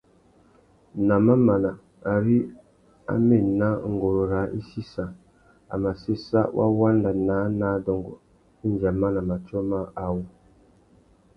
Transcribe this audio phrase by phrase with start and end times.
[1.07, 1.71] Nà mamana,
[2.13, 2.37] ari
[3.11, 5.05] a mà ena nguru râā i sissa,
[5.73, 8.13] a mà séssa wa wanda naā nà adôngô
[8.65, 10.21] indi a mana matiō mâā awô.